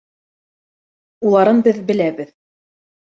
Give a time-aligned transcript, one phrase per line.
[1.29, 2.37] Уларын беҙ беләбеҙ